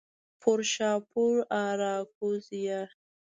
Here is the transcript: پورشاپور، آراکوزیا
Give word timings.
پورشاپور، 0.41 1.35
آراکوزیا 1.67 2.81